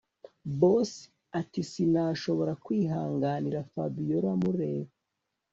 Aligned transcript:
Boss 0.59 0.91
atisinashobora 1.39 2.51
kwihanganira 2.63 3.59
Fabiora 3.71 4.31
mureba 4.41 4.91